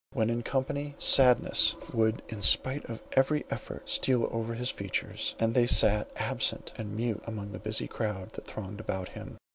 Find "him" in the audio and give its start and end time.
9.09-9.37